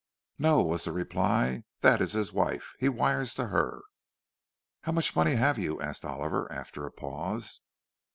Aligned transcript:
"No," 0.39 0.63
was 0.63 0.85
the 0.85 0.91
reply. 0.91 1.63
"That 1.81 2.01
is 2.01 2.13
his 2.13 2.33
wife. 2.33 2.73
He 2.79 2.89
wires 2.89 3.35
to 3.35 3.49
her." 3.49 3.83
"—How 4.81 4.91
much 4.93 5.15
money 5.15 5.35
have 5.35 5.59
you?" 5.59 5.79
asked 5.79 6.05
Oliver, 6.05 6.51
after 6.51 6.87
a 6.87 6.91
pause. 6.91 7.61